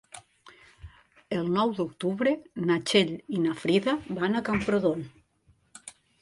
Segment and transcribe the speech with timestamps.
[1.39, 2.33] El nou d'octubre
[2.69, 5.07] na Txell i na Frida van a Camprodon.